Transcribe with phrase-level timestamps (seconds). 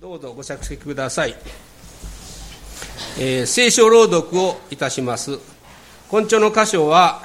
[0.00, 1.36] どうぞご着席ください、
[3.18, 5.38] えー、聖書朗読をいたします。
[6.08, 7.20] 今朝の箇所は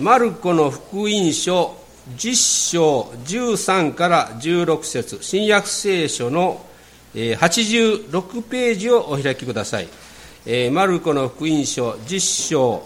[0.00, 1.76] マルコの福音書
[2.16, 5.18] 10章13から16節。
[5.20, 6.64] 新約聖書の
[7.12, 9.88] 86ページをお開きください、
[10.46, 12.82] えー、マルコの福音書10章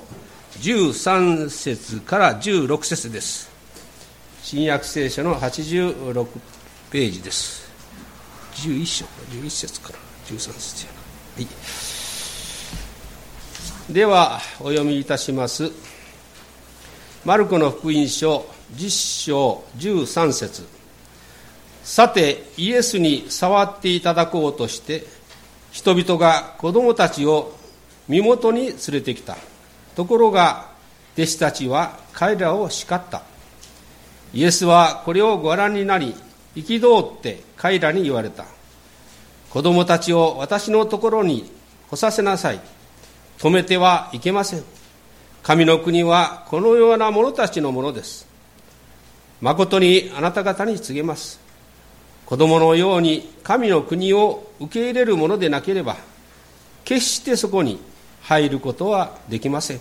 [0.58, 3.48] 13節から16節です。
[4.42, 6.26] 新約聖書の86
[6.90, 7.69] ページです。
[8.60, 10.98] 11章11節から13節やな、
[11.44, 11.48] は
[13.88, 15.72] い、ではお読みいたします。
[17.24, 20.66] マルコの福音書10章13節。
[21.82, 25.06] さてイエスに触っていただこうとして
[25.72, 27.56] 人々が子供たちを
[28.08, 29.38] 身元に連れてきた。
[29.96, 30.68] ところが
[31.14, 33.22] 弟子たちは彼らを叱った。
[34.34, 36.14] イエスはこれをご覧になり
[36.54, 38.44] 憤って彼らに言われた。
[39.50, 41.50] 子供たちを私のところに
[41.88, 42.60] 来させなさい。
[43.38, 44.62] 止めてはいけません。
[45.42, 48.28] 神の国はこのような者たちのものです。
[49.40, 51.40] 誠にあなた方に告げます。
[52.26, 55.96] 子供のように神の国を受け入れるものでなければ、
[56.84, 57.80] 決してそこに
[58.22, 59.80] 入ることはできません。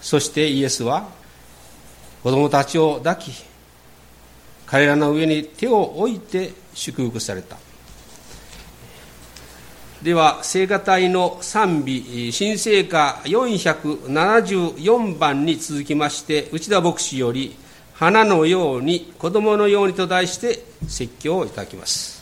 [0.00, 1.08] そしてイエスは
[2.22, 3.30] 子供たちを抱き、
[4.66, 7.56] 彼らの上に手を置いて祝福された。
[10.02, 17.56] では聖歌隊の賛美新聖歌474番に続きまして内田牧師より
[17.94, 22.15] 「花のように子供のように」と題して説教をいただきます。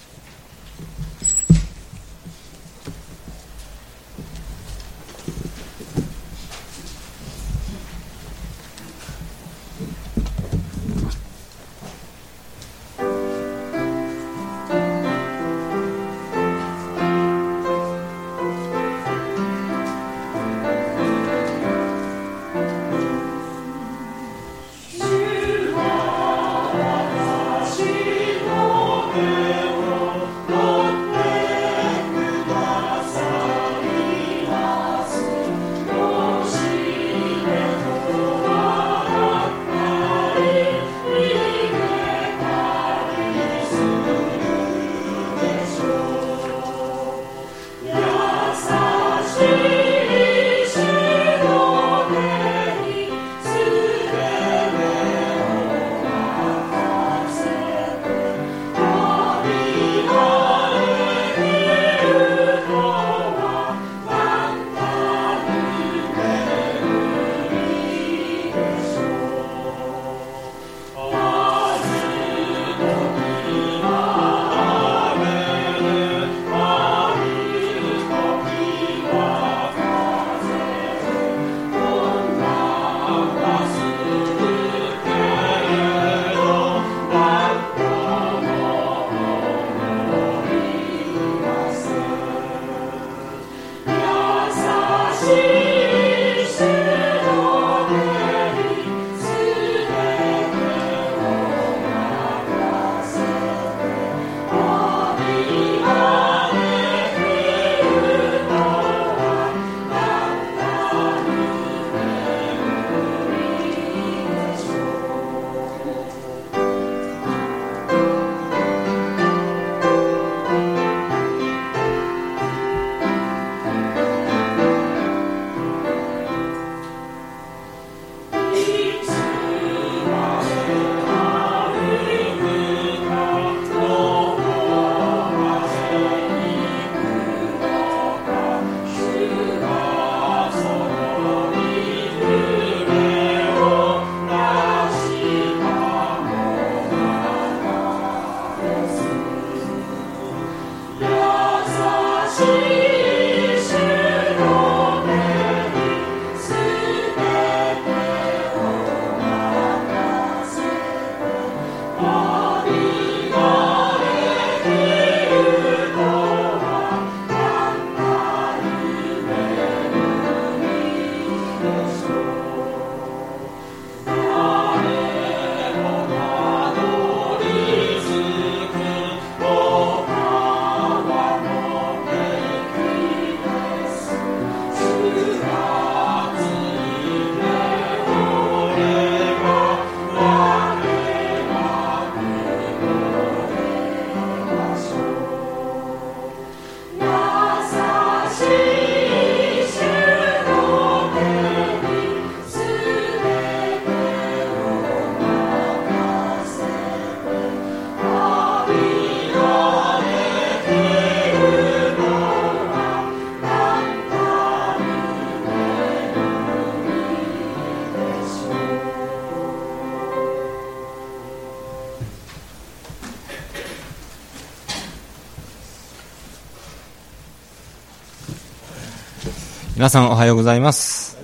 [229.85, 231.19] 皆さんおはようございます。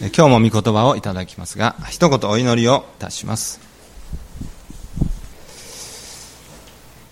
[0.00, 3.60] 今日も御言葉をいただきますが一言お祈りをいたします。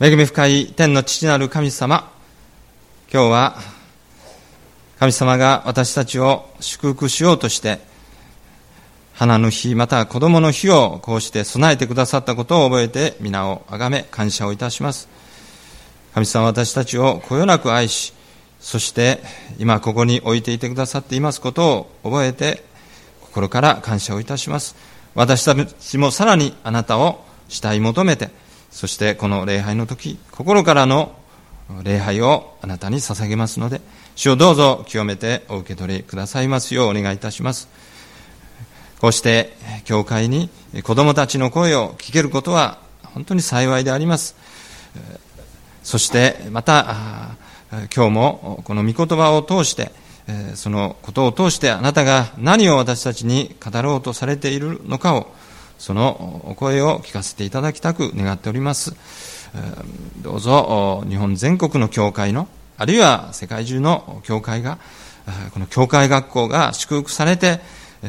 [0.00, 2.11] 恵み深い天の父なる神様
[3.12, 3.56] 今日は
[4.99, 7.79] 神様が私たちを祝福しようとして
[9.14, 15.08] 花の日また子供の日をこうして備えてくださったことを覚えて皆をあがめ感謝をいたします。
[16.14, 18.16] 神様は私たちをこよなく愛し
[18.67, 19.21] そして
[19.61, 22.65] 今ここに置いていてくださっていますことを覚えて
[23.21, 24.75] 心から感謝をいたします。
[25.15, 28.29] 私たちもさらにあなたを慕い求めて
[28.73, 31.15] そしてこの礼拝の時心からの
[31.85, 33.81] 礼拝をあなたに捧げますので
[34.17, 37.69] 主をどうぞ清めてお受け取りくださいますようお願いいたします。
[39.01, 39.53] こうして
[39.85, 40.51] 教会に
[40.83, 44.35] 子供たちの声を聞けることは本当に幸いであります。
[45.85, 47.37] そしてまた
[47.71, 49.91] 今日もこの御言葉を通して、
[50.55, 55.33] そのことを通してあなたが何を私たちに語ろうとされているのかを、
[55.79, 58.95] そのお声を聞かせていただきたく願っております。
[60.23, 64.79] どうぞ日本全国の教会の、あるいは世界中の教会が、
[65.53, 67.61] この教会学校が祝福されて、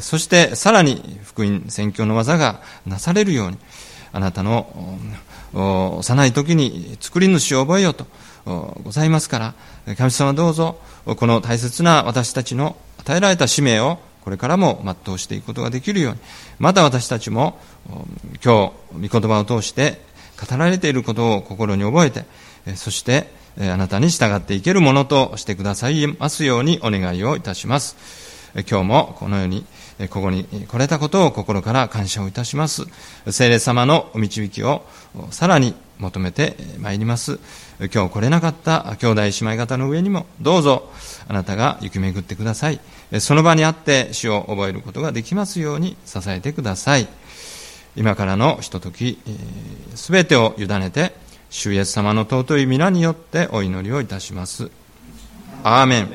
[0.01, 3.57] そしてさらに福音宣教の技がなされるように、
[4.13, 4.99] あなたの
[5.53, 8.05] 幼い時に作り主を覚えようと
[8.83, 9.53] ございますか
[9.85, 16.19] ら、神様どうぞ、この大切な私たちの与えられた使命をこれからも全うしていくことができるように、
[16.59, 17.59] また私たちも
[18.43, 20.01] 今日、御言葉を通して
[20.49, 22.25] 語られていることを心に覚えて、
[22.75, 27.95] そしてあなたに従っていけるものとしてくださいますようにお願いをいたします。
[28.69, 29.65] 今日もこのように
[30.09, 32.83] ここに来れたことを心から感謝をいたします。
[33.29, 34.83] 聖霊様のお導きを
[35.31, 37.39] さらに求めてまいります。
[37.79, 40.89] 今日来れなかった兄弟姉妹方の上にもどうぞ
[41.27, 42.79] あなたが行き巡ってください。
[43.19, 47.07] その場にあって死を覚えることができますように支えてください。
[47.95, 49.19] 今からのひととき、
[49.95, 51.13] すべてを委ねて、
[51.49, 54.69] 主イエス様の尊い皆によってお祈りをいたします。
[55.63, 56.09] アーメン。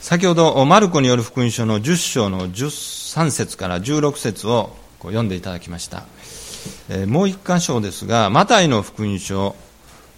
[0.00, 6.04] 先ほど、マルコによる福音書の10章の13節から16節を読んでいただきました。
[7.06, 9.54] もう一箇所ですが、マタイの福音書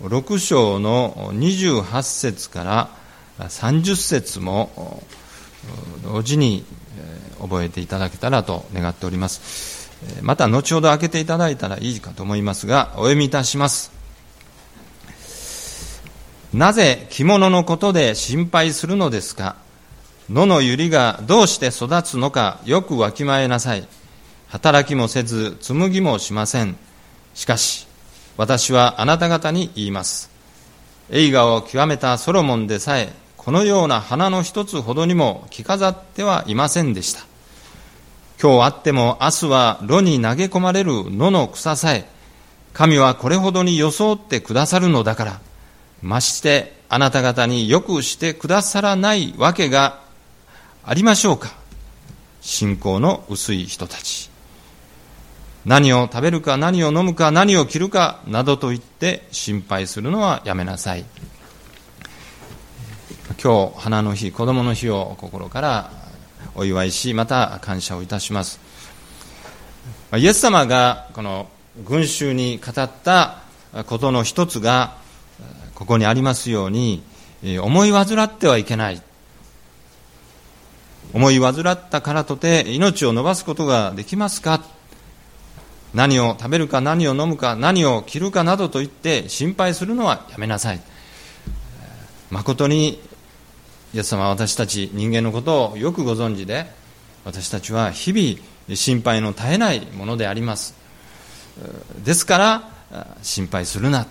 [0.03, 2.91] 6章の28節から
[3.39, 5.03] 30節も
[6.03, 6.65] 同時に
[7.41, 9.91] 覚えていただけたらと願っております。
[10.23, 13.91] また後ほど開けていただいたらいいかと思いますが、お読みいたします。
[16.55, 19.57] なぜ着物のことで心配するのですか？
[20.31, 23.87] 野の百合がどうして育つのかよくわきまえなさい。
[24.49, 26.77] 働きもせず紡ぎもしません。
[27.35, 27.87] しかし
[28.37, 30.31] 私はあなた方に言います。
[31.11, 37.21] 映画を極めたソロモンでさえこのような花の一つほどにも着飾ってはいませんでした。
[38.41, 42.07] 今日あっても明日は炉に投げ込まれる野の草さえ
[42.73, 45.41] 神はこれほどに装ってくださるのだから
[46.03, 50.01] ましてあなた方によくしてくださらないわけが
[50.85, 51.53] ありましょうか。
[52.41, 54.31] 信仰の薄い人たち。
[55.65, 61.05] 何を食べるか何を飲むか何を着るかなどと言って心配するのはやめなさい。
[63.43, 65.93] 今日花の日子供の日を心から
[66.55, 68.61] お祝いしまた感謝をいたします。
[70.17, 71.49] イエス様がこの
[71.85, 73.43] 群衆に語った
[73.87, 74.97] ことの一つが
[75.75, 77.03] ここにありますように
[77.61, 79.03] 思い患ってはいけない。
[81.13, 84.63] 思い患ったからとて命を伸ばすことができますか？
[85.95, 90.81] 何を食べるか何を飲むか何を着るかなどと言って心配するのはやめなさい。
[92.31, 93.01] 誠に
[93.95, 96.71] イエス様は私たち人間のことをよくご存知で
[97.25, 100.75] 私たちは日々心配の絶えないものであります。
[102.05, 102.71] ですから
[103.23, 104.07] 心配するな。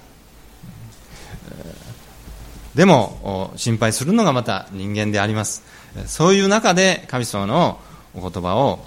[2.73, 5.63] でも心配するのがまた人間であります。
[6.05, 7.79] そういう中で神様の
[8.15, 8.79] お言葉を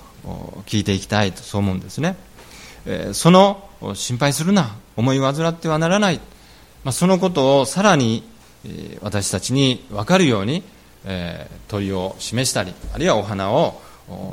[0.66, 2.16] 聞いていきたいとそう思うんですね。
[3.12, 4.76] その心配するな。
[4.96, 6.20] 思い患ってはならない、
[6.84, 8.22] まあ、そのことをさらに
[9.00, 10.62] 私たちに分かるように
[11.68, 13.80] 問いを示したりあるいはお花を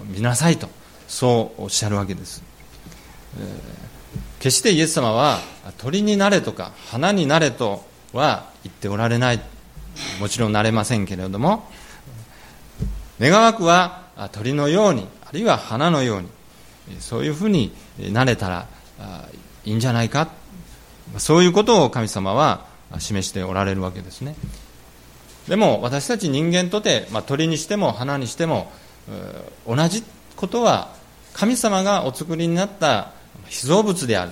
[0.07, 0.67] 見なさいと
[1.07, 2.43] そうおっしゃるわけです。
[4.39, 5.39] 決してイエス様は
[5.77, 9.41] 鳥になれとか花になれとは言っておられない。
[10.19, 11.67] もちろんなれませんけれども
[13.19, 16.29] 願わくは鳥のようにあるいは花のように
[16.99, 17.71] そういうふうに
[18.11, 18.67] なれたら
[19.65, 20.29] いいんじゃないか。
[21.17, 22.65] そういうことを神様は
[22.99, 24.35] 示しておられるわけですね。
[25.47, 28.71] でも私たち人間とて、まあ、鳥にしても花にしても
[29.65, 30.03] 同じ
[30.35, 30.93] ことは
[31.33, 33.11] 神様がお作りになった
[33.47, 34.31] 被造物である。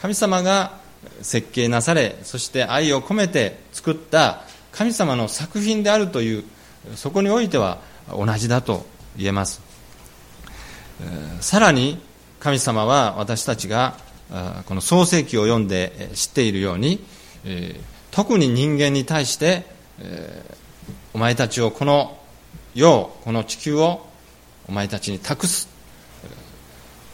[0.00, 0.78] 神様が
[1.22, 4.42] 設計なされそして愛を込めて作った
[4.72, 6.44] 神様の作品であるという
[6.94, 7.78] そこにおいては
[8.08, 9.69] 同じだと言えます。
[11.40, 11.98] さらに
[12.38, 13.96] 神様は私たちが
[14.66, 17.00] この創世記を読んで知っているように
[18.10, 19.64] 特に人間に対して
[21.12, 22.18] お前たちをこの
[22.74, 24.06] 世この地球を
[24.68, 25.68] お前たちに託す。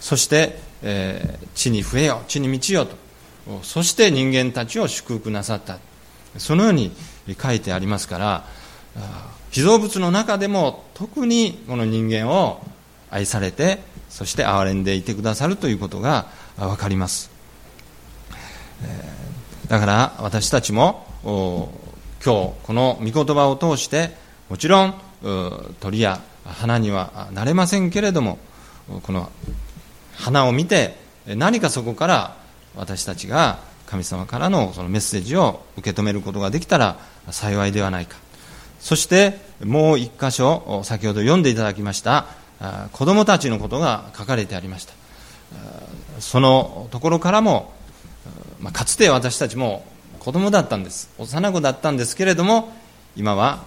[0.01, 0.59] そして、
[1.55, 2.97] 地に増えよ地に満ちよと。
[3.63, 5.79] そして人間たちを祝福なさった。
[6.39, 6.93] そのように
[7.41, 8.45] 書いてありますから
[9.51, 12.63] 被造物の中でも特にこの人間を
[13.17, 13.79] 愛されて
[14.11, 16.27] そして憐れんでいてくださるということが
[16.59, 17.31] 分かります、
[19.69, 21.07] だから私たちも
[22.25, 24.11] 今日この御言葉を通して
[24.49, 24.95] もちろん
[25.81, 28.39] 鳥や花にはなれませんけれども
[29.03, 29.31] この
[30.15, 30.95] 花を見て
[31.27, 32.37] 何かそこから
[32.77, 36.99] 私たちが神様からのそのメッセージを受け止めることができたら
[37.31, 38.17] 幸いではないか。
[38.79, 42.27] そしてもう一箇所先ほど読んでいただきました
[42.93, 44.95] 子供たちのことが書かれてありました。
[46.21, 47.73] そのところからも、
[48.61, 49.85] ま、かつて私たちも
[50.19, 51.11] 子供だったんです。
[51.19, 52.73] 幼子だったんですけれども
[53.17, 53.63] 今は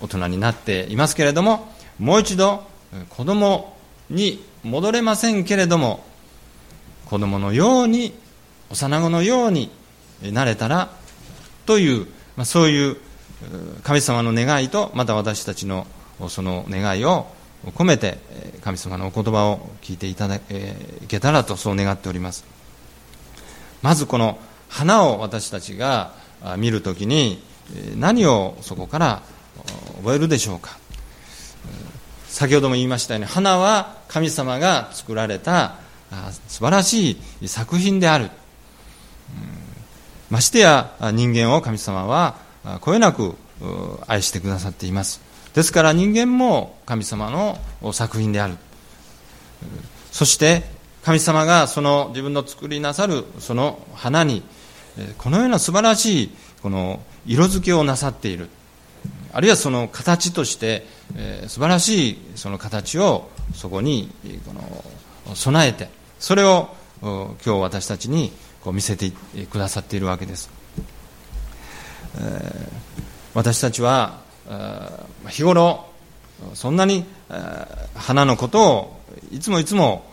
[0.00, 2.64] 大人になっていますけれどももう一度
[3.10, 3.76] 子供
[4.10, 6.04] に戻れませんけれども
[7.06, 8.14] 子供のように
[8.70, 9.70] 幼子のように
[10.22, 10.90] なれたら
[11.66, 12.96] という、まあ、そういう
[13.82, 15.86] 神様の願いとまた私たちの
[16.28, 17.26] その願いを
[17.66, 18.18] 込めて
[18.62, 20.38] 神様のお言葉を聞いていただ
[21.08, 22.44] けたらとそう願っております。
[23.82, 26.12] まずこの花を私たちが
[26.56, 27.42] 見るときに
[27.96, 29.22] 何をそこから
[29.96, 30.78] 覚えるでしょうか。
[32.28, 35.76] 先ほども言いましたように花は神様が作られた
[36.48, 38.30] 素晴らしい作品である。
[40.30, 42.36] ましてや人間を神様は
[42.80, 43.36] こよなく
[44.06, 45.20] 愛してくださっています。
[45.54, 48.56] ですから人間も神様の作品である。
[50.10, 50.62] そして
[51.02, 54.42] 神様がその自分の作りなさるその花に
[55.18, 56.30] このような素晴らしい
[56.62, 58.48] この色付けをなさっている。
[59.32, 60.86] あるいはその形として、
[61.48, 64.10] 素晴らしいその形をそこに
[64.46, 65.88] この備えて
[66.20, 66.68] それを
[67.02, 68.32] 今日私たちに
[68.62, 69.12] こう見せて
[69.50, 70.50] くださっているわけです、
[73.34, 74.22] 私たちは
[75.28, 75.86] 日頃
[76.54, 77.04] そんなに
[77.94, 79.00] 花のことを
[79.32, 80.04] いつもいつも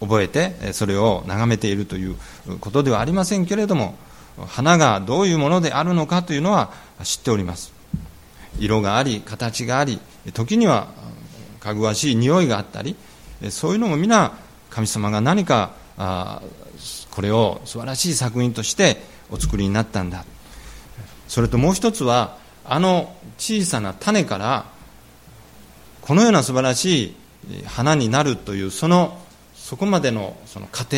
[0.00, 2.16] 覚えてそれを眺めているという
[2.60, 3.94] ことではありませんけれども
[4.46, 6.70] 花がどういうものであるのかというのは
[7.02, 7.72] 知っております。
[8.58, 10.00] 色があり形があり
[10.32, 10.88] 時には
[11.60, 12.96] かぐわしい匂いがあったり
[13.50, 14.32] そういうのも皆
[14.70, 15.72] 神様が何か
[17.10, 20.24] これを素晴らしい作品としてお作りになったんだ。
[21.26, 22.38] それともう一つは
[22.68, 24.66] あの小さな種から
[26.02, 27.14] このような素晴らしい
[27.66, 29.18] 花になるというその
[29.54, 30.96] そこまでのその過程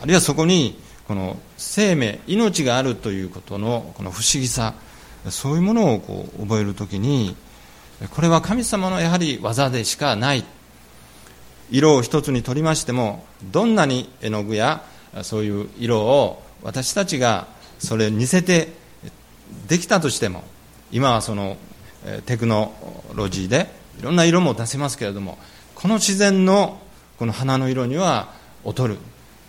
[0.00, 4.74] あるいはそこにこの生命命があるということのこの不思議さ
[5.30, 7.36] そういうものをこう覚えるときに
[8.10, 10.44] これは神様のやはり技でしかない。
[11.72, 14.84] 色を一つにとりましてもどんなに絵の具や
[15.22, 18.68] そういう色を私たちがそれを似せて
[19.68, 20.44] できたとしても
[20.90, 21.56] 今はその
[22.26, 22.72] テクノ
[23.14, 25.38] ロジーでいろんな色も出せますけれども
[25.74, 26.80] この自然の
[27.18, 28.32] この花の色には
[28.64, 28.98] 劣る。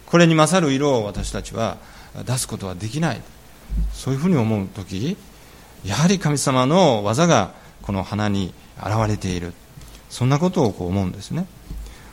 [0.06, 1.78] これに勝る色を私たちは
[2.26, 3.22] 出すことはできない。
[3.94, 5.18] そういうふうに思う時
[5.84, 9.54] やはり神様の技がこの花に現れている。
[10.10, 11.48] そんなことをこう思うんですね。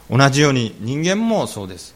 [0.09, 1.95] 同じように人間もそうです。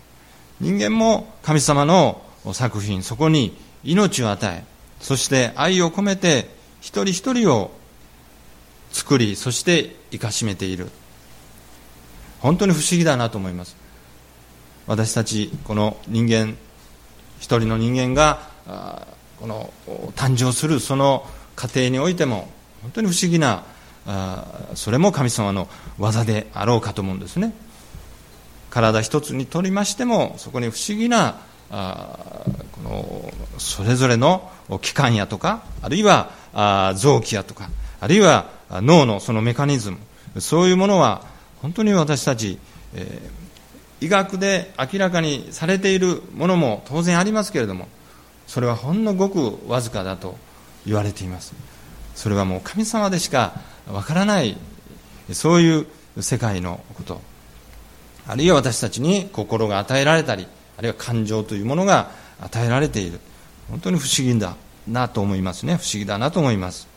[0.60, 2.22] 人間も神様の
[2.52, 4.73] 作品そこに命を与え
[5.04, 6.48] そして愛を込めて
[6.80, 7.70] 一人一人を
[8.90, 10.88] 作りそして生かしめている。
[12.40, 13.76] 本当に不思議だなと思います。
[14.86, 16.56] 私たちこの人間
[17.38, 18.48] 一人の人間が
[19.38, 19.74] この
[20.16, 22.48] 誕生するその過程においても
[22.80, 23.62] 本当に不思議な
[24.74, 25.68] それも神様の
[25.98, 27.52] 技であろうかと思うんですね。
[28.70, 31.40] 体一つにとりましてもそこに不思議な
[31.76, 34.48] あこのそれぞれの
[34.80, 36.30] 器官やとかあるいは
[36.96, 37.68] 臓器やとか
[38.00, 39.98] あるいは脳のそのメカニズム
[40.40, 41.24] そういうものは
[41.62, 42.58] 本当に私たち、
[42.94, 47.88] えー、医学で明らかにされているものも当然ありますけれども
[48.46, 50.36] それはほんのごくわずかだと
[50.86, 51.54] 言われています。
[52.14, 53.54] それはもう神様でしか
[53.90, 54.56] わからない
[55.32, 55.86] そういう
[56.22, 57.20] 世界のこと
[58.28, 63.20] あるいは私たちに心が与えられたりあるいは感情というものが与えられている。
[63.70, 64.56] 本当に不思議だ
[64.88, 65.76] なと思いますね。
[65.76, 66.88] 不思議だなと思います。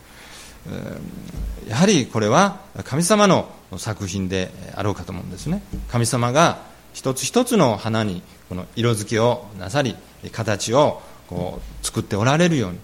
[1.67, 5.61] やはりこれは神様の作品であろうかと思うんですね。
[5.89, 6.59] 神様が
[6.93, 9.95] 一つ一つの花にこの色付けをなさり
[10.31, 12.79] 形をこう作っておられるように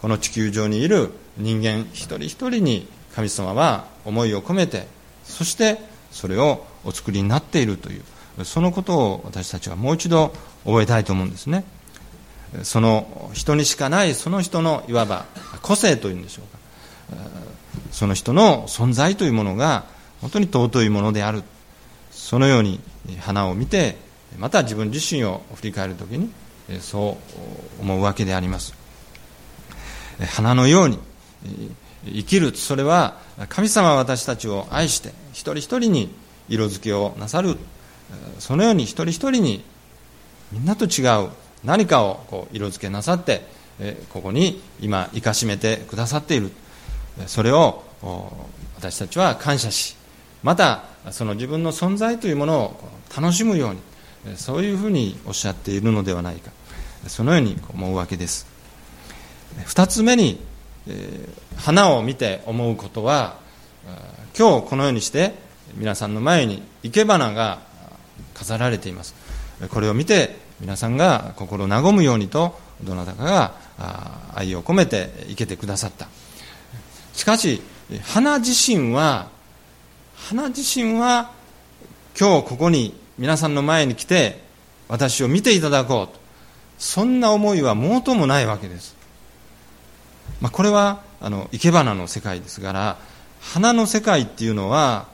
[0.00, 4.86] この地球上にいる人間一人一人に神様は思いを込めて
[5.24, 5.78] そして
[6.10, 8.02] それをお作りになっているという
[8.44, 10.32] そのことを私たちはもう一度
[10.64, 11.64] 覚えたいと思うんですね。
[12.62, 15.24] その人にしかないその人のいわば
[15.62, 17.22] 個性というんでしょうか。
[17.90, 19.84] その人の存在というものが
[20.20, 21.42] 本当に尊いものである。
[22.10, 22.80] そのように
[23.20, 23.96] 花を見て
[24.38, 26.30] また自分自身を振り返るときに
[26.80, 27.18] そ
[27.78, 28.74] う思うわけであります。
[30.34, 30.98] 花のように
[32.06, 32.54] 生きる。
[32.56, 36.14] それは神様は私たちを愛して一人一人に
[36.48, 37.58] 色付けをなさる。
[38.38, 39.64] そのように一人一人に
[40.52, 41.30] みんなと違う
[41.64, 43.46] 何かをこう色付けなさって
[44.10, 46.50] ここに今生かしめてくださっている。
[47.26, 47.82] それを
[48.76, 49.96] 私たちは感謝し
[50.42, 53.74] またその自分の存在というものを楽しむよう
[54.28, 56.50] にそういうふうにおっしゃっているのではないか。
[57.06, 58.46] そのように思うわけです。
[59.66, 60.40] 2つ目に
[61.56, 63.36] 花を見て思うことは
[64.36, 65.34] 今日このようにして
[65.74, 67.60] 皆さんの前に生け花が
[68.34, 69.14] 飾られています。
[69.70, 73.54] これを見て皆さんが心和むようにとどなたかが
[74.34, 76.08] 愛を込めて生けてくださった。
[77.14, 77.62] しかし
[78.04, 79.28] 花自身は
[80.16, 81.30] 花自身は
[82.18, 84.40] 今日ここに皆さんの前に来て
[84.88, 86.22] 私を見ていただこうと。
[86.82, 88.96] そんな思いはもうともないわけです、
[90.40, 92.98] まあ、これはあの生け花の世界ですから
[93.40, 95.06] 花の世界っていうのは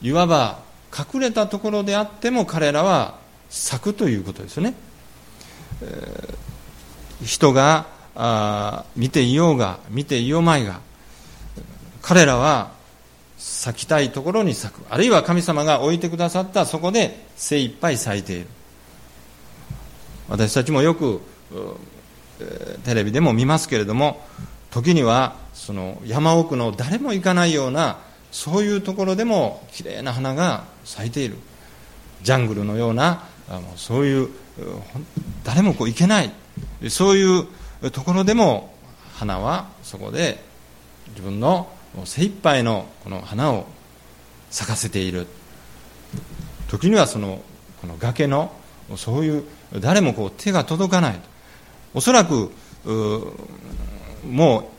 [0.00, 0.62] いわば
[0.96, 3.18] 隠れたところであっても彼らは
[3.50, 4.74] 咲くということですよね、
[5.82, 10.80] えー、人があ見ていようが見ていようまいが
[12.00, 12.72] 彼らは
[13.38, 14.86] 咲きたいところに咲く。
[14.88, 18.46] あるいは神様が置いてくださったそこで精一杯咲いている。
[20.28, 21.20] 私たちもよく
[22.84, 24.24] テレビでも見ますけれども
[24.70, 27.98] 時にはその山奥の誰も行かないような
[28.34, 31.36] そういうところでもきれいな花が咲いている。
[32.24, 34.28] ジャングルのようなあのそういう
[35.44, 36.32] 誰もこう行けない。
[36.90, 38.74] そういうところでも
[39.14, 40.42] 花はそこで
[41.10, 41.68] 自分の
[42.04, 43.66] 精一杯のこの花を
[44.50, 45.28] 咲かせている。
[46.66, 47.40] 時にはその
[47.80, 48.50] この崖の
[48.96, 49.44] そういう
[49.78, 51.20] 誰もこう手が届かない。
[51.94, 52.50] おそらく
[54.28, 54.70] も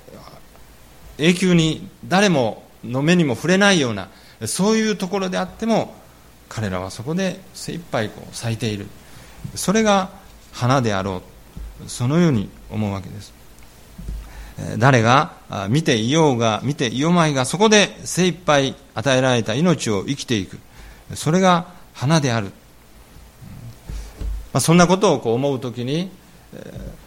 [1.20, 4.10] う永久に誰もの目にも触れないような
[4.46, 5.96] そういうところであっても
[6.50, 8.88] 彼らはそこで精一杯こう咲いている。
[9.56, 10.10] それが
[10.52, 11.22] 花であろ
[11.86, 11.90] う。
[11.90, 13.34] そのように思うわけです。
[14.78, 15.34] 誰が
[15.70, 20.60] 見ていようが見ていようまいがそこで精一杯与えられた命を生きていく。
[21.14, 22.48] それが花である。
[24.54, 26.10] まあ、そんなことをこう思うときに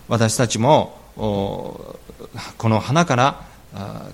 [0.08, 1.98] 私たちもこ
[2.64, 3.47] の花から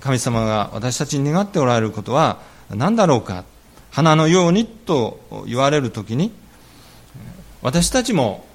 [0.01, 2.39] 神様が私たちに願っておられることは
[2.69, 3.43] 何だろうか。
[3.91, 6.33] 花のようにと言われるときに
[7.61, 8.45] 私たちも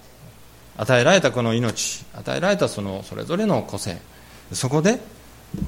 [0.76, 3.96] 与えられたこの命与えられたそのそれぞれの個性
[4.52, 5.00] そこで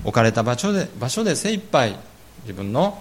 [0.05, 1.97] 置かれた場所で場所で精一杯
[2.43, 3.01] 自分の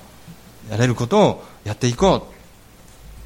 [0.70, 2.42] やれることをやっていこう。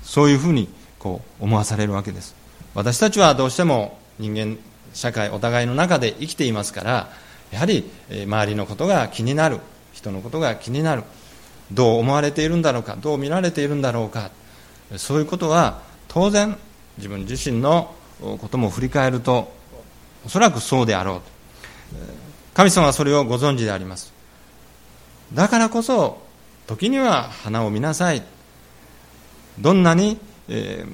[0.05, 2.35] そういうふうにこう思わされるわけです。
[2.73, 4.57] 私たちはどうしても人間
[4.93, 7.09] 社会お互いの中で生きていますから
[7.55, 9.61] やはり周りのことが気になる
[9.93, 11.03] 人のことが気になる。
[11.71, 14.29] どう思われているんだろうかどう見られているんだろうか。
[14.97, 16.57] そういうことは当然
[16.97, 19.51] 自分自身のことも振り返ると
[20.25, 21.21] おそらくそうであろう。
[21.21, 21.23] と
[22.53, 24.13] 神様はそれをご存知であります。
[25.33, 26.21] だからこそ
[26.67, 28.21] 時には花を見なさい。
[29.59, 30.85] どんなにえ、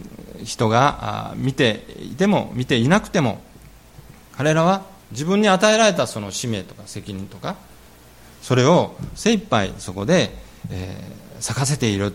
[0.44, 3.42] 人が見ていても見ていなくても
[4.38, 7.56] 彼らは自分に与えられたその使命とか責任とか
[8.42, 10.32] それを精一杯そこで、
[10.70, 12.14] えー、咲かせている。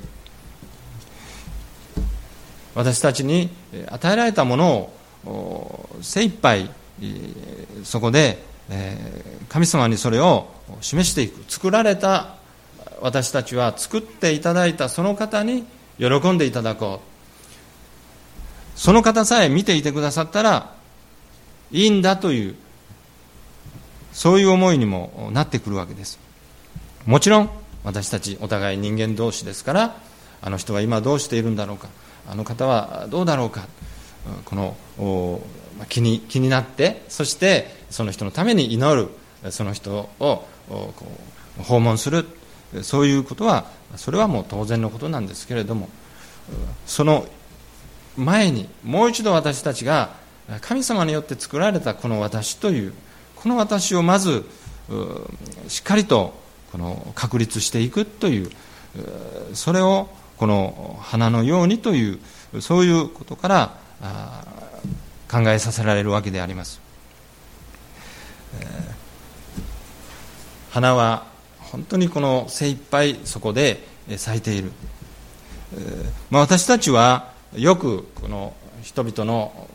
[2.74, 3.48] 私たちに
[3.88, 4.90] 与えられたもの
[5.24, 6.68] を精一杯
[7.84, 10.50] そこで、えー、神様にそれを
[10.82, 11.50] 示していく。
[11.50, 12.36] 作られた
[13.00, 15.64] 私たちは作っていただいたその方に
[15.98, 18.78] 喜んでいただこう。
[18.78, 20.74] その方さえ見ていてくださったら
[21.72, 22.56] いいんだという
[24.16, 26.18] そういう思いにもなってくるわけです。
[27.04, 27.50] もちろん
[27.84, 29.96] 私たちお互い人間同士ですから
[30.40, 31.88] あの人は今どうしているんだろうか
[32.26, 33.68] あの方はどうだろうか
[34.46, 35.42] この
[35.90, 39.10] 気に気になってそしてその人のために祈る
[39.52, 40.44] その人を
[41.62, 42.26] 訪問する
[42.82, 45.90] そういうことはそれはもう当然のことなんですけれども
[46.86, 47.26] その
[48.16, 50.14] 前にもう一度私たちが
[50.62, 52.94] 神様によって作られたこの私という
[53.36, 54.44] この私をまず
[55.68, 56.34] しっかりと
[56.72, 58.50] この確立していくという
[59.54, 62.18] それをこの花のようにとい
[62.54, 63.78] うそういうことから
[65.30, 66.80] 考えさせられるわけであります、
[70.70, 71.26] 花は
[71.58, 73.80] 本当にこの精一杯そこで
[74.16, 74.72] 咲いている、
[76.30, 79.68] まあ、私たちはよくこの人々の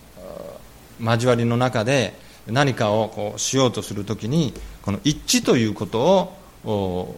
[1.02, 2.14] 交わりの中で
[2.48, 6.34] 何かをこうしようとするときにこの一致ということ
[6.66, 7.16] を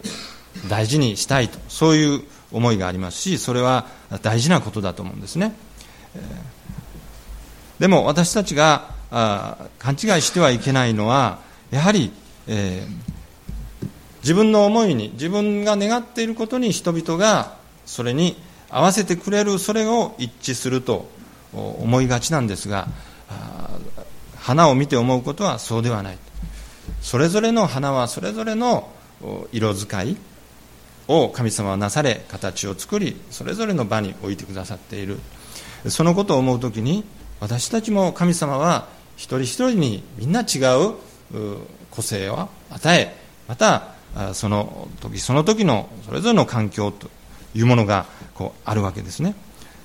[0.68, 3.86] 大事にしたいとそういう思いがありますしそれは
[4.22, 5.54] 大事なことだと思うんですね。
[7.78, 8.94] でも私たちが
[9.78, 12.12] 勘違いしてはいけないのはやはり、
[12.46, 13.88] えー、
[14.22, 18.36] 自分の思いに自分が願っていることに人々がそれに
[18.70, 21.08] 合わせてくれるそれを一致すると
[21.52, 22.88] 思いがちなんですが
[24.44, 26.18] 花を見て思うことはそうではない。
[27.00, 28.90] それぞれの花はそれぞれの
[29.52, 30.18] 色使い
[31.08, 35.18] を神様はなされ形を作りそれぞれの場に置いてくださっている。
[35.88, 37.04] そのことを思う時に
[37.40, 40.94] 私たちも神様は一人一人にみんな違う
[41.90, 43.16] 個性を与え
[43.48, 43.94] また
[44.34, 47.08] その時その時のそれぞれの環境と
[47.54, 48.04] いうものが
[48.34, 49.34] こうあるわけですね。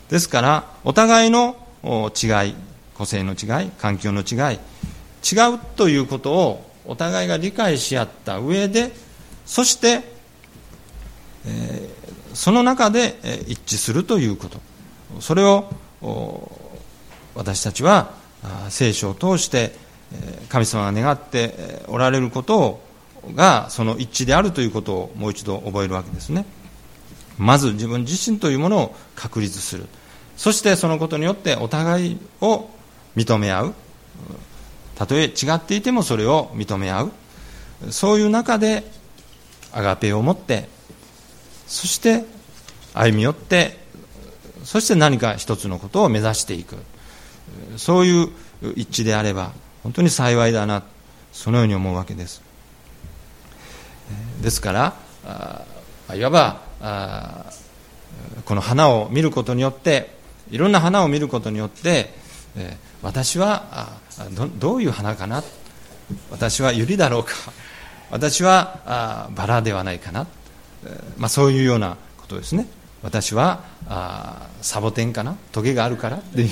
[0.09, 2.55] ですからお互いの違い
[2.99, 4.59] 個性の違い環境の違い
[5.23, 8.91] 違うということをお互いが理解し合った上で
[9.45, 10.03] そして、
[11.47, 13.15] えー、その中で
[13.47, 14.59] 一致するということ
[15.21, 15.71] それを
[17.35, 18.11] 私たちは
[18.69, 19.71] 聖書を通して
[20.49, 22.81] 神様が願っておられること
[23.33, 26.45] がその一致であるということをもう一度覚えるわけですね。
[27.37, 29.87] まず自分自身というものを確立する
[30.35, 32.69] そしてそのことによってお互いを
[33.19, 33.73] 認め合う。
[34.95, 37.11] たとえ違っていてもそれを認め合う。
[37.89, 38.83] そういう中で
[39.71, 40.67] アガペを持って
[41.67, 42.25] そして
[42.93, 43.77] 歩み寄って
[44.63, 46.77] そして何か一つのことを目指していく。
[47.77, 48.29] そういう
[48.75, 49.51] 一致であれば
[49.83, 50.83] 本当に幸いだな
[51.31, 52.41] そのように思うわけです。
[54.41, 54.95] ですから
[56.15, 57.45] いわばあ
[58.45, 60.17] この花を見ることによって
[60.51, 62.11] いろんな花を見ることによって、
[62.55, 63.89] えー、私は
[64.31, 65.43] どどういう花かな？
[66.31, 67.31] 私は百合だろうか？
[68.11, 70.27] 私はバラではないかな、
[71.17, 72.67] まあ、そういうようなことですね。
[73.01, 73.63] 私は
[74.61, 75.37] サボテンかな？
[75.51, 76.17] トゲがあるから？
[76.17, 76.49] っていう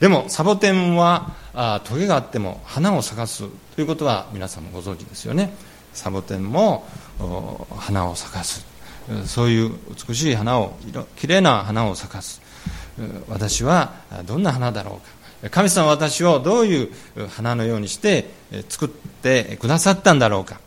[0.00, 3.44] でもサボテンはあトゲがあっても花を咲かす
[3.74, 5.52] ということは皆さんもご存知ですよね。
[5.92, 6.86] サボテンも
[7.76, 8.64] 花を咲かす。
[9.26, 9.72] そういう
[10.08, 10.76] 美しい花を
[11.16, 12.40] きれいな花を咲かす
[13.28, 13.92] 私は
[14.24, 15.23] どんな花だろうか？
[15.50, 16.90] 神様私をどういう
[17.28, 18.30] 花のようにして
[18.68, 20.60] 作ってくださったんだろうか、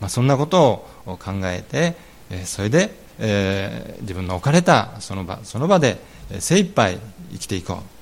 [0.00, 1.96] まあ、そんなことを考えて
[2.44, 5.98] それで、えー、自分の置かれたその場その場で
[6.38, 6.98] 精一杯
[7.32, 8.00] 生きていこう。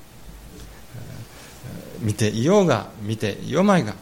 [2.00, 3.94] 見ていようが見ていようまいが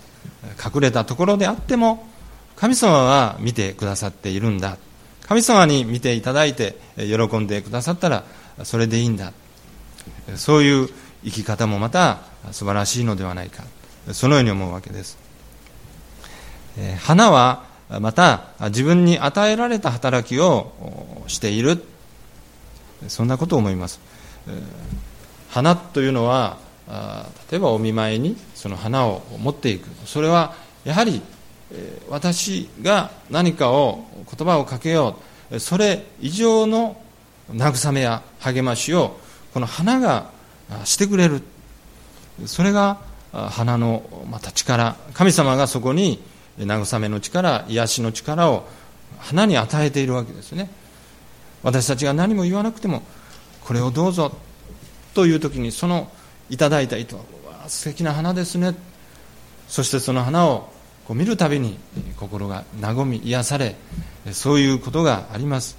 [0.62, 2.06] 隠れたところであっても
[2.56, 4.78] 神様は見てくださっているんだ。
[5.26, 8.24] 神様に見ていただいて喜んでくださったら
[8.64, 9.32] それでいいんだ。
[10.36, 10.88] そういう
[11.24, 12.18] 生き方もまた
[12.52, 13.64] 素晴らしいのではないか。
[14.12, 15.18] そのように思うわけです。
[17.00, 17.64] 花は
[18.00, 21.82] また自分に与えられた働きをしている。
[23.08, 24.00] そんなことを思います。
[25.50, 26.58] 花というのは
[27.50, 29.88] 例えばお見舞いにその花を持っていく。
[30.06, 31.20] それはやはり
[32.08, 35.18] 私が何かを言葉をかけよ
[35.50, 35.58] う。
[35.58, 37.00] それ以上の
[37.50, 39.18] 慰めや励ましを
[39.54, 40.30] この花が
[40.84, 41.42] してくれる。
[42.46, 42.98] それが
[43.32, 46.22] 花のまた力神様がそこに
[46.58, 48.66] 慰めの力癒しの力を
[49.18, 50.70] 花に与えているわけですね。
[51.62, 53.02] 私たちが何も言わなくても
[53.64, 54.32] これをどうぞ
[55.14, 56.10] という時にその
[56.50, 58.74] いただいた糸は素敵な花ですね。
[59.68, 60.70] そしてその花を
[61.06, 61.78] こう見るたびに
[62.18, 63.76] 心が和み癒され
[64.32, 65.76] そういうことがあります。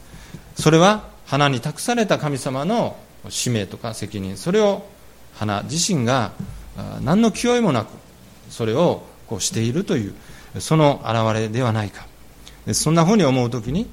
[0.56, 2.98] それは花に託された神様の
[3.30, 4.86] 使命とか責任それを
[5.36, 6.32] 花自身が
[7.02, 7.90] 何の気負いもなく
[8.50, 10.14] それをこうしているという
[10.60, 12.06] その表れではないか。
[12.74, 13.88] そんなふうに思うときに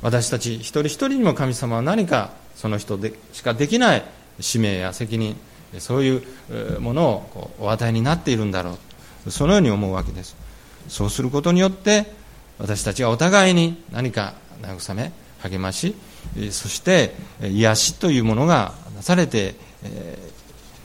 [0.00, 4.02] 私たち一人一人にも神様は何かその人でしかできない
[4.40, 5.36] 使命や責任
[5.78, 8.78] そういうものをお与えになっているんだろ
[9.26, 10.36] うそのように思うわけです。
[10.88, 12.12] そうすることによって
[12.58, 15.94] 私たちがお互いに何か慰め励まし
[16.50, 19.54] そして癒しというものがなされて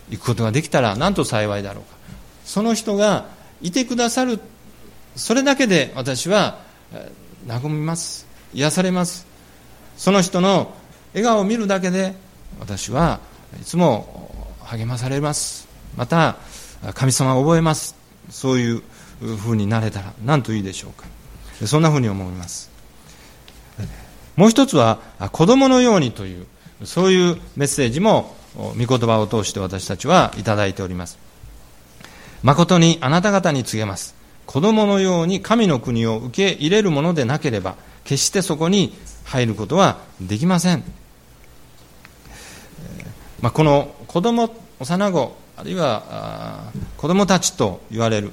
[0.09, 1.97] いくことができたらなんと幸いだろうか。
[2.45, 3.25] その人が
[3.61, 4.39] いてくださる
[5.15, 6.59] それだけで私は
[7.47, 8.27] 和みます。
[8.53, 9.25] 癒されます。
[9.97, 10.73] その人の
[11.13, 12.13] 笑顔を見るだけで
[12.59, 13.19] 私は
[13.59, 15.67] いつも励まされます。
[15.95, 16.37] また
[16.93, 17.95] 神様を覚えます。
[18.29, 18.83] そういう
[19.19, 21.07] ふうになれたら何といいでしょうか。
[21.65, 22.69] そんなふうに思います。
[24.37, 24.99] もう一つは
[25.33, 26.45] 子供のようにという
[26.85, 31.17] そういうメッセージも御言葉を通して私たちはいただいております。
[32.43, 34.15] 誠にあなた方に告げます。
[34.47, 38.93] 子供のように神の国を受け入れるものでなければ決してそこに
[39.25, 40.83] 入ることはできません、
[43.41, 48.31] まあ、この子供幼子あるいは子供たちと言われる、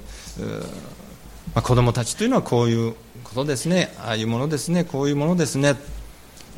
[1.53, 5.75] まあ、子供たちというのはこういうことですねああいうものですねこういうものですね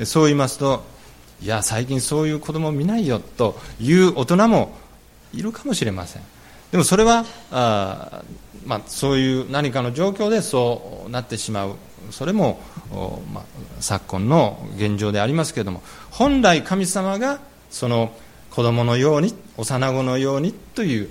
[0.05, 0.85] そう言いますと
[1.43, 4.73] いや最近そういう子供見ないよという大人も
[5.33, 6.23] いるかもしれません。
[6.73, 8.23] でもそれはあ、
[8.67, 11.77] まあ、そういう何かの状況でそうなってしまう。
[12.11, 12.61] それも、
[13.33, 13.45] まあ、
[13.81, 18.13] 昨今の現状でありますけれども本来神様がその
[18.51, 21.11] 子供のように幼子のようにという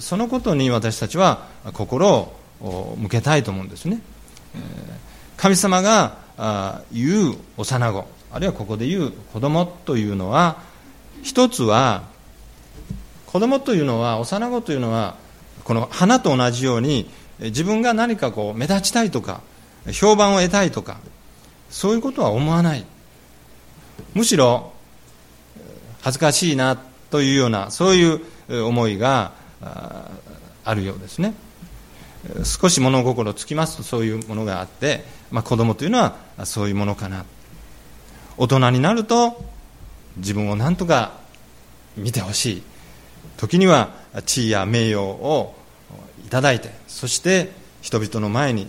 [0.00, 4.00] そのことに私たちは心を向けたいと思うんですね。
[5.36, 6.18] 神様が
[6.92, 8.06] 言う幼子。
[8.30, 10.58] あるいはここで言う子供というのは
[11.22, 12.02] 一つは
[13.26, 15.16] 子供というのは幼子というのは
[15.64, 19.40] この花と同じように自分が何かこう目立ちたいとか
[19.92, 20.98] 評判を得たいとか
[21.70, 22.84] そういうことは思わない。
[24.14, 24.72] むしろ
[26.02, 26.78] 恥ずかしいな
[27.10, 29.32] というようなそういう思いが
[30.64, 31.34] あるようですね。
[32.44, 37.24] 少し物心つきますとそういうものがあって、まあ、子供というのはそういうものかな。
[38.36, 39.44] 大人になると
[40.16, 41.12] 自分を何とか
[41.96, 42.62] 見てほしい
[43.36, 43.90] 時には
[44.26, 45.54] 地位や名誉を
[46.24, 47.50] いただいてそして
[47.82, 48.68] 人々の前に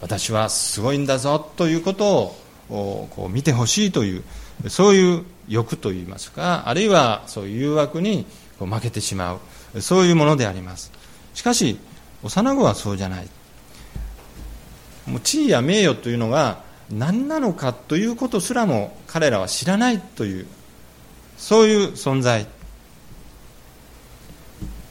[0.00, 2.34] 私はすごいんだぞということ
[2.70, 4.24] をこう見てほしいという
[4.68, 8.26] そういう欲といいますかあるいはそういう誘惑に
[8.58, 9.38] 負けてしま
[9.74, 10.92] うそういうものであります。
[11.34, 11.78] しかし
[12.22, 13.28] 幼子はそうじゃない。
[15.06, 20.46] もう地位や名誉というのが何なのかということすらも彼らは知らないという
[21.36, 22.46] そういう存在。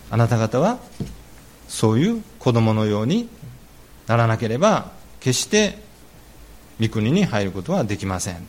[0.10, 0.80] あなた方は
[1.69, 3.30] そういう子供のように
[4.08, 5.78] ならなければ決して
[6.82, 8.45] 御国に入ることはできません。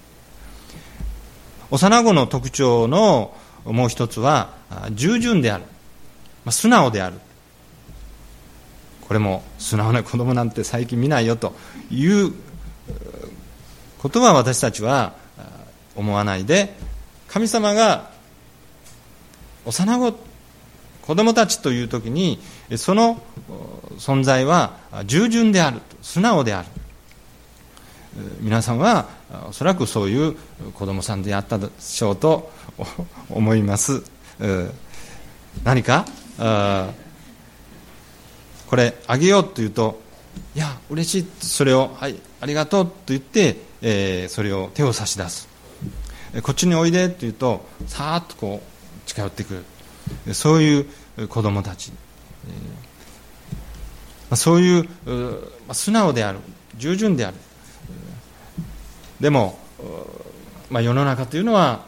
[1.71, 4.55] 幼子の特徴のもう一つは
[4.91, 5.65] 従順である。
[6.51, 7.17] 素直である。
[9.13, 11.53] これも素直な子供なんて最近見ないよと
[11.91, 12.33] いう
[13.99, 15.13] ことは私たちは
[15.95, 16.75] 思わないで
[17.29, 18.11] 神様が
[19.67, 20.19] 幼子
[21.03, 22.39] 子供たちという時に
[22.79, 23.21] その
[23.99, 26.69] 存在は従順である素直である。
[28.41, 29.11] 皆さんは
[29.47, 30.37] おそらくそういう
[30.73, 32.51] 子供さんであったでしょうと
[33.29, 34.03] 思います。
[35.65, 36.07] 何か？
[38.73, 40.01] これあげようと言うと
[40.57, 41.27] いや嬉しい。
[41.45, 45.47] それをはいありがとうと言ってえー、それを手を差し出す。
[46.43, 49.63] こっちにおいでと言うとさーっとこう近寄ってく
[50.27, 50.35] る。
[50.35, 50.87] そうい
[51.19, 51.93] う子供たち、
[52.47, 54.85] えー、そういう、
[55.67, 56.39] まあ、素直である。
[56.79, 57.37] 従順である。
[59.21, 59.59] でも、
[60.71, 61.85] まあ、世の中というのは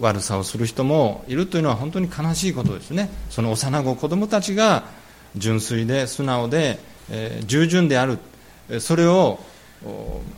[0.00, 3.10] 悪さをする人もいるというのは本当に悲しいことですね。
[3.30, 5.03] その幼子子供たちが
[5.36, 6.78] 純粋で素直で、
[7.10, 8.18] えー、従順である。
[8.80, 9.40] それを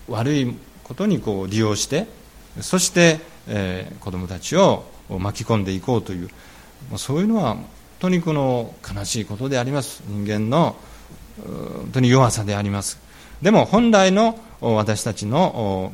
[0.08, 2.06] 悪いことにこう利用して
[2.60, 6.28] そして、えー、子どもたちを巻き込んでいこうという
[6.96, 7.66] そういうのは本
[8.00, 10.02] 当にこの悲しいことであります。
[10.06, 10.76] 人間の
[11.44, 12.98] 本当に弱さであります。
[13.42, 15.92] でも本来の私たちの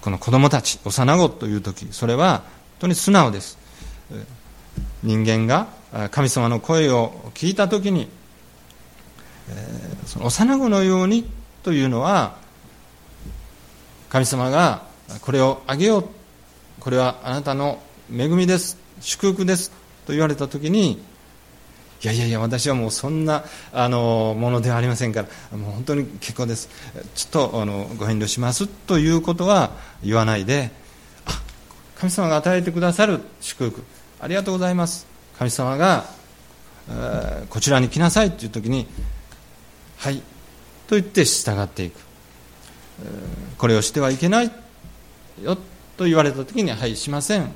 [0.00, 2.46] この子供たち幼子という時それは本
[2.80, 3.58] 当に素直です。
[5.02, 5.66] 人間が
[6.10, 8.08] 神様の声を聞いた時に
[9.48, 11.24] えその幼子のように
[11.62, 12.36] というのは
[14.08, 14.82] 神様が
[15.20, 16.08] これをあげよう
[16.80, 17.80] これはあなたの
[18.14, 19.70] 恵みです祝福です
[20.06, 20.92] と言われた時に
[22.02, 26.68] いやいやいや私はもうそんなあのものではありませんからもう本当に結構です
[27.14, 29.70] ちょっとあのご遠慮しますということは
[30.02, 30.70] 言わないで
[31.96, 33.82] 神様が与えてくださる祝福
[34.20, 35.13] ありがとうございます。
[35.38, 36.04] 神様が、
[36.88, 38.86] えー、こちらに来なさいという時に
[39.96, 40.18] はい
[40.86, 41.98] と言って従っていく、
[43.04, 43.08] え、
[43.56, 44.50] これをしてはいけない
[45.42, 45.56] よ
[45.96, 47.52] と言われた時にはいしません。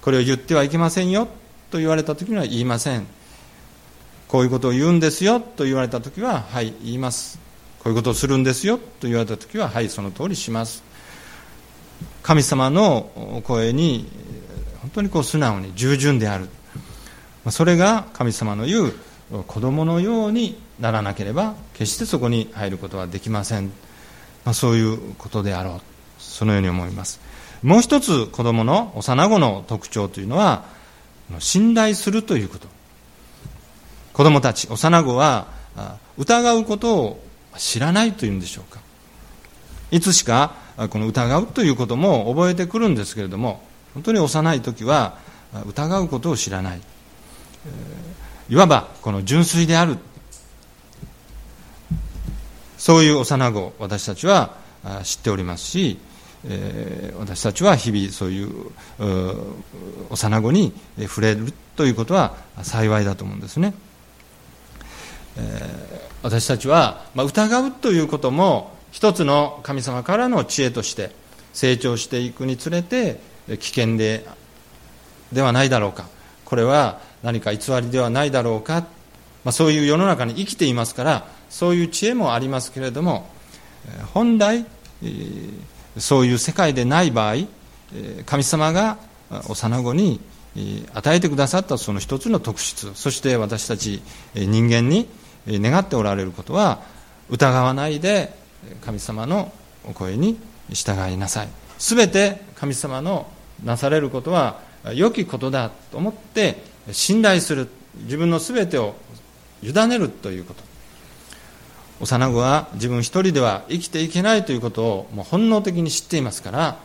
[0.00, 1.26] これを言ってはいけませんよ
[1.70, 3.06] と言われた時には言いません。
[4.28, 7.38] こういうことを言うんですよと言われた時ははい言います。
[7.82, 10.84] こういうことをするんですよと言われた時ははいその通りします。
[12.22, 14.08] 神様の声に
[14.80, 16.48] 本当にこう素直に従順である。
[17.50, 18.92] それが神様の言う
[19.46, 23.66] 子供のようにならなければ決してそこに入ることはできません、
[24.44, 25.80] まあ、そういうことであろう。
[26.18, 27.20] そのように思います。
[27.62, 30.64] もう一つ子供の幼子の特徴というのは
[31.38, 32.68] 信頼するということ。
[34.12, 35.46] 子供たち幼子は
[36.16, 37.22] 疑うことを
[37.58, 38.80] 知らないというんでしょうか。
[39.90, 40.54] いつしか
[40.90, 43.62] この疑うということも覚えてくるんですけれども
[43.94, 45.18] 本当に幼い時は
[45.66, 46.80] 疑うことを知らない。
[48.48, 49.98] いわばこの純粋である
[52.78, 54.54] そういう幼子私たちは
[55.02, 55.98] 知っておりますし
[57.18, 58.70] 私たちは日々そういう
[60.10, 60.72] 幼子に
[61.08, 63.74] 触れるということは幸いだと思うんですね。
[66.22, 71.10] 私たちは、まあ、疑うということも一つの神様からの知恵として
[71.52, 73.20] 成長していくにつれて
[73.58, 74.26] 危険で
[75.32, 76.06] ではないだろうか
[76.44, 78.86] これは何か偽りではないだろうか、
[79.42, 83.28] まあ、そういう世の中に生きていますからそういう知恵もありますけれども
[84.14, 84.64] 本来
[85.98, 87.34] そういう世界でない場合
[88.26, 88.98] 神様が
[89.48, 90.20] 幼子に
[90.94, 94.02] 与えてくださったその一つの特質そして私たち
[94.36, 95.08] 人間に
[95.48, 96.80] 願っておられることは
[97.28, 98.32] 疑わないで
[98.82, 99.52] 神様の
[99.84, 100.38] お声に
[100.72, 101.48] 従いなさい。
[101.78, 103.26] 全て神様の
[103.64, 104.60] なされることは
[104.94, 107.68] 良きことだと思って信頼する
[108.04, 108.94] 自分の全てを
[109.62, 110.62] 委ねるということ。
[111.98, 116.78] 幼子は自分一人では生きていけないということをもう本能的に知っていますから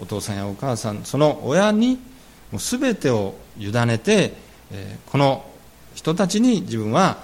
[0.00, 2.00] お父さんやお母さんその親に
[2.50, 4.32] もう全てを委ねて
[5.06, 5.44] この
[5.94, 7.18] 人たちに自分は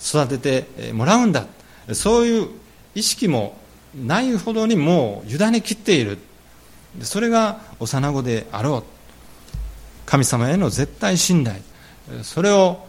[0.00, 1.46] 育ててもらうんだ。
[1.94, 2.48] そういう
[2.94, 3.56] 意識も
[3.94, 6.18] ないほどにもう委ねきっている。
[7.00, 8.97] それが幼子であろう。
[10.08, 11.60] 神様への絶対信頼。
[12.22, 12.86] それを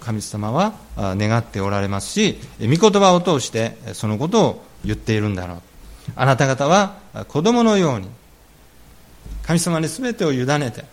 [0.00, 5.60] 神様は願っておられますし御言葉を通してそのことを言っているんだろう。
[6.16, 6.96] あなた方は
[7.28, 8.08] 子供のように
[9.42, 10.84] 神様に全てを委ねて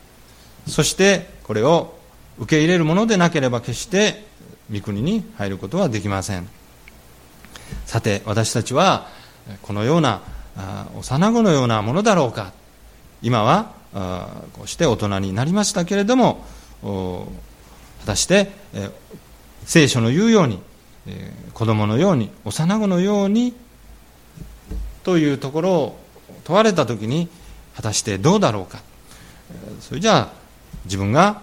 [0.68, 1.98] そしてこれを
[2.40, 4.26] 受け入れるものでなければ決して
[4.72, 6.50] 御国に入ることはできません。
[7.86, 9.08] さて私たちは
[9.62, 10.22] このような
[10.98, 12.52] 幼子のようなものだろうか。
[13.22, 16.46] 今はこうして大人になりましたけれども
[18.02, 18.52] 果たして
[19.66, 20.60] 聖書の言うように
[21.54, 23.54] 子供のように幼子のように
[25.04, 26.00] というところを
[26.44, 27.30] 問われた時に
[27.76, 28.82] 果たしてどうだろうか。
[29.82, 30.30] それじゃあ
[30.86, 31.42] 自分が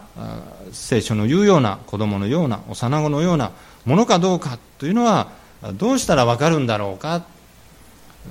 [0.72, 3.50] 聖書の言うような子供のような幼子のような
[3.84, 5.28] ものかどうかというのは
[5.74, 7.24] どうしたら分かるんだろうか。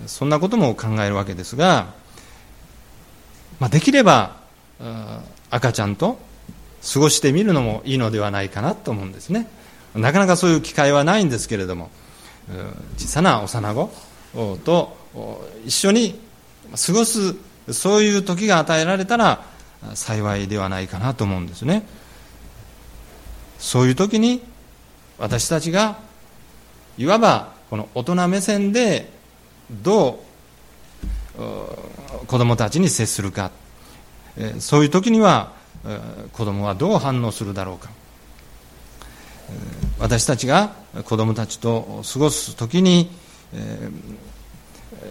[0.07, 1.93] そんなことも考えるわけですが、
[3.59, 4.37] まあ、できれば
[5.49, 6.19] 赤ちゃんと
[6.93, 9.49] 過ごしてみるのもいいのではないかなと思うんですね。
[9.95, 11.89] なかなかそういう機会はないんですけれども
[12.97, 13.91] 小さな幼子
[14.63, 14.97] と
[15.65, 16.19] 一緒に
[16.85, 17.35] 過ごす
[17.71, 19.45] そういう時が与えられたら
[19.93, 21.87] 幸いではないかなと思うんですね。
[23.57, 24.43] そういう時に
[25.17, 25.97] 私たちが
[26.97, 29.09] いわばこの大人目線で
[29.71, 30.24] どう
[32.27, 33.51] 子供たちに接するか。
[34.59, 35.53] そういう時には
[36.33, 37.89] 子供はどう反応するだろうか。
[39.99, 40.73] 私たちが
[41.05, 43.09] 子供たちと過ごす時に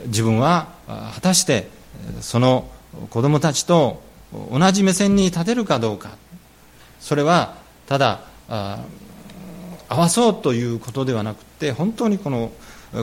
[0.07, 0.68] 自分は
[1.14, 1.68] 果たして
[2.20, 2.68] その
[3.11, 4.03] 子供たちと
[4.51, 6.11] 同じ目線に立てるかどうか。
[7.01, 7.57] それは
[7.87, 12.51] ただ合わそうということではなくて本当にこの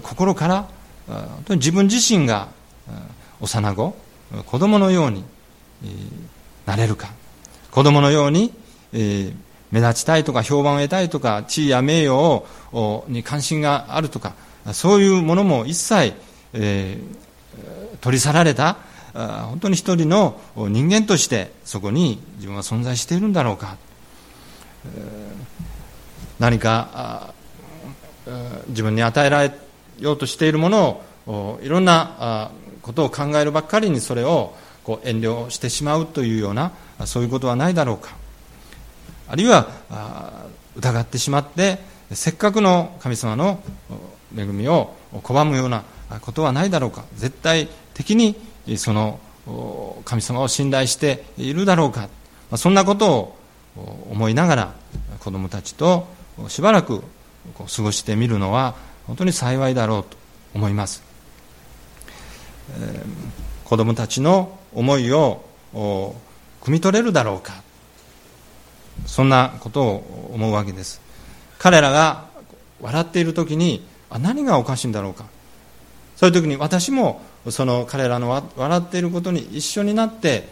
[0.01, 0.67] 心から
[1.07, 2.49] 本当に自分自身が
[3.39, 3.95] 幼子？
[4.45, 5.23] 子供のように
[6.65, 7.09] なれるか？
[7.71, 8.53] 子供のように
[8.91, 12.15] 目立ちたいとか評判を得たいとか地位や名誉
[12.73, 14.34] をに関心があるとか
[14.73, 16.13] そういうものも一切、
[18.01, 18.77] 取り去られた
[19.13, 23.77] 本当に一人の人間としてそこに自分は存在しているんだろうか？
[26.39, 27.34] 何か
[28.67, 29.51] 自分に与えられ
[29.99, 32.51] ようとしているものをいろんな
[32.82, 36.71] ことを考えるばっかりにそれをこう遠慮してしまうというような
[37.05, 38.15] そういうことはないだろうか。
[39.27, 39.67] あるいは
[40.75, 41.79] 疑ってしまって
[42.11, 43.63] せっかくの神様の
[44.36, 45.84] 恵みを拒むような
[46.21, 47.05] ことはないだろうか。
[47.15, 48.36] 絶対的に
[48.77, 49.19] その
[50.05, 52.09] 神様を信頼しているだろうか。
[52.57, 53.38] そんなことを
[54.09, 54.73] 思いながら
[55.19, 56.07] 子供たちと
[56.49, 57.01] しばらく
[57.57, 58.75] 過ごしてみるのは
[59.07, 60.17] 本当に幸いだろうと
[60.53, 61.01] 思います、
[62.70, 65.43] えー、子供たちの思いを
[65.74, 67.64] 汲み取れるだろうか。
[69.05, 71.01] そんなことを思うわけです。
[71.57, 72.26] 彼らが
[72.82, 75.26] 笑っている時にあ何がおかしいんだろうか。
[76.16, 80.47] そういう時に私もその彼らの笑っていることに一緒になって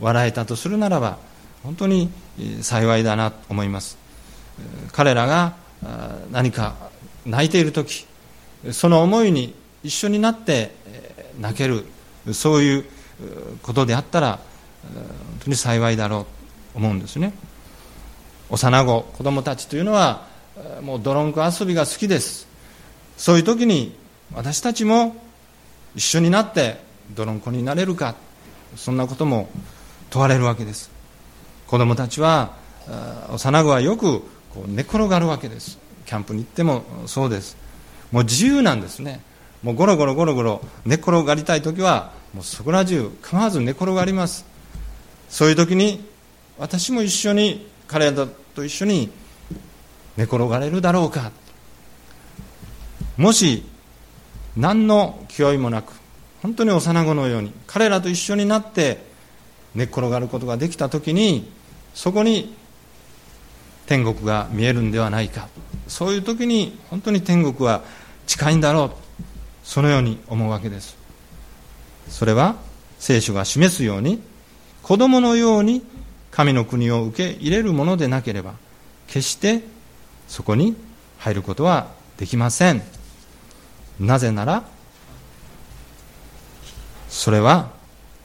[0.00, 1.18] 笑えたとするならば
[1.62, 2.10] 本当に
[2.62, 3.98] 幸いだなと思います。
[4.92, 5.54] 彼らが
[6.30, 6.74] 何か
[7.26, 8.06] 泣いている時
[8.72, 10.74] その思いに一緒になって
[11.38, 11.84] 泣ける
[12.32, 12.84] そういう
[13.62, 14.38] ことであったら
[14.82, 15.04] 本
[15.44, 16.26] 当に幸いだろうと
[16.74, 17.32] 思うんですね。
[18.50, 20.26] 幼子子供たちというのは
[20.82, 22.46] もう泥んこ遊びが好きです。
[23.16, 23.94] そういう時に
[24.34, 25.16] 私たちも
[25.94, 26.80] 一緒になって
[27.14, 28.14] 泥んこになれるか。
[28.76, 29.48] そんなことも
[30.10, 30.90] 問われるわけです。
[31.66, 32.52] 子供たちは
[33.32, 34.20] 幼子はよく
[34.54, 35.78] こう寝転がるわけです。
[36.06, 37.56] キャンプに行ってもそうです。
[38.10, 39.20] もう自由なんですね。
[39.62, 44.46] もうゴロゴロゴロゴロ寝転がりたい時はもうそこら中構わず寝転がります。
[45.28, 46.04] そういう時に
[46.58, 49.10] 私も一緒に彼らと一緒に
[50.16, 51.32] 寝転がれるだろうか。
[53.16, 53.64] もし
[54.56, 55.92] 何の気負いもなく
[56.42, 59.04] 本当に幼子のように彼らと一緒になって
[59.74, 61.50] 寝っ転がることができた時に
[61.94, 62.54] そこに
[63.86, 65.48] 天国が見えるんではないか。
[65.86, 67.82] そういう時に本当に天国は
[68.26, 69.09] 近いんだろう。
[69.62, 70.96] そのように思うわけです。
[72.08, 72.56] それは
[72.98, 74.20] 聖書が示すように
[74.82, 75.82] 子供のように
[76.30, 78.54] 神の国を受け入れるものでなければ
[79.06, 79.62] 決して
[80.28, 80.76] そこに
[81.18, 82.82] 入ることはできません。
[83.98, 84.64] なぜなら
[87.08, 87.70] それは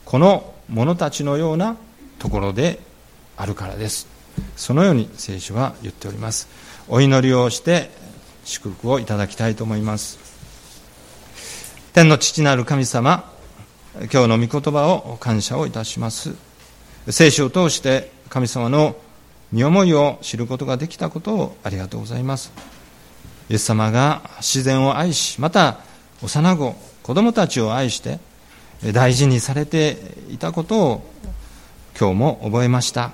[0.06, 1.76] この者たちのような
[2.20, 2.80] ところで
[3.38, 4.08] あるからです。
[4.56, 6.48] そのように聖書は言っております。
[6.88, 7.90] お祈りをして
[8.46, 10.25] 祝福をいただきたいと思います。
[11.96, 13.24] 天の父なる神様
[14.12, 16.36] 今日の御言葉を感謝をいたします。
[17.08, 18.98] 聖書を通して神様の
[19.54, 22.52] 身思いを知ることができたことをありがとうございます。
[23.50, 25.80] イエス様が自然を愛しまた
[26.22, 28.20] 幼子子供たちを愛して
[28.91, 29.96] 大事にされて
[30.30, 31.10] いたことを
[31.98, 33.14] 今日も覚えました。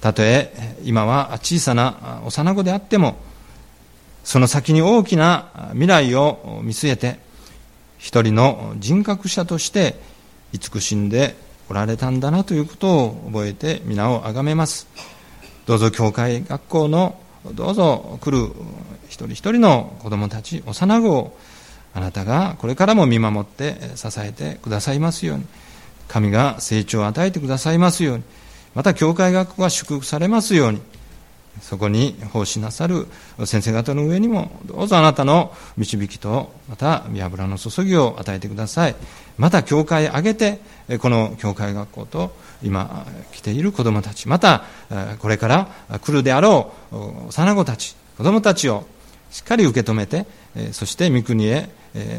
[0.00, 3.16] たとえ今は小さな幼子であっても
[4.26, 7.20] その先に大きな未来を見据えて
[7.96, 9.94] 一人の人格者として
[10.52, 11.36] 慈しんで
[11.70, 14.88] おられたんだなということを覚えて皆をあがめます。
[15.66, 17.16] どうぞ教会学校の
[17.52, 18.52] どうぞ来る
[19.08, 21.38] 一人一人の子供たち幼子を
[21.94, 25.46] あなたがこれからも見守って支えてくださいますように。
[26.08, 28.24] 神が成長を与えてくださいますように。
[28.74, 30.82] また教会学校が祝福されますように。
[31.60, 33.06] そこに奉仕なさる
[33.44, 38.96] 先生方の上にもどうぞあなたの導きとまた見油の注ぎを与えてください。
[39.38, 40.60] また教会挙げて
[40.98, 44.64] この教会学校と今来ている子どもたちまた
[45.18, 45.68] これから
[46.00, 46.96] 来るであろう
[47.28, 48.86] 幼子たち子どもたちを
[49.30, 50.26] しっかり受け止めて
[50.72, 51.68] そして御国へ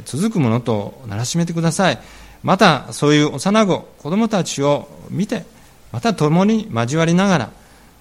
[0.06, 2.00] 続くものとならしめてください。
[2.44, 5.44] またそういう幼子子どもたちを見て
[5.92, 7.50] また共に交わりながら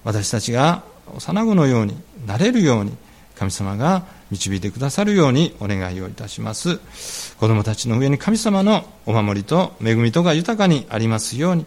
[0.03, 0.83] 私たちが
[1.15, 1.95] 幼子のように
[2.25, 2.95] なれるように
[3.35, 6.79] 神様が導いてくださるようにお願いをいたします。
[7.37, 11.65] 子供たちの上に神様のお守りと恵みとが豊かにありますように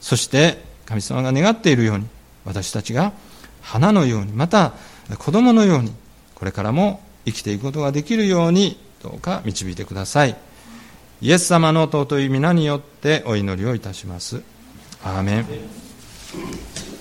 [0.00, 2.06] そして神様が願っているように
[2.44, 3.12] 私たちが
[3.62, 4.72] 花のようにまた
[5.18, 5.92] 子供のように
[6.34, 10.36] これからも生きていくことができるようにどうか導いてください。
[11.20, 14.42] イエス様の尊い皆によってお祈りをいたします。
[15.04, 16.91] アーメン。